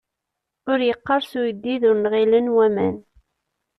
Ur 0.71 0.79
yeqqers 0.87 1.29
uyeddid 1.39 1.81
ur 1.89 1.95
nɣilen 1.99 2.53
waman. 2.55 2.95